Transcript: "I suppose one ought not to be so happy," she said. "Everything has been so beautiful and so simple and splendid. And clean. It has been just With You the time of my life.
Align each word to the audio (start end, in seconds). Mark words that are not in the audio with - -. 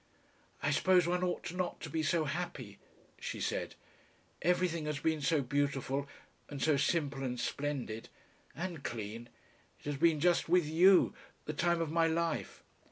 "I 0.63 0.71
suppose 0.71 1.05
one 1.05 1.23
ought 1.23 1.53
not 1.53 1.79
to 1.81 1.89
be 1.91 2.01
so 2.01 2.25
happy," 2.25 2.79
she 3.19 3.39
said. 3.39 3.75
"Everything 4.41 4.85
has 4.87 4.97
been 4.97 5.21
so 5.21 5.43
beautiful 5.43 6.07
and 6.49 6.59
so 6.59 6.75
simple 6.75 7.21
and 7.23 7.39
splendid. 7.39 8.09
And 8.55 8.83
clean. 8.83 9.29
It 9.79 9.85
has 9.85 9.97
been 9.97 10.19
just 10.19 10.49
With 10.49 10.65
You 10.65 11.13
the 11.45 11.53
time 11.53 11.81
of 11.81 11.91
my 11.91 12.07
life. 12.07 12.63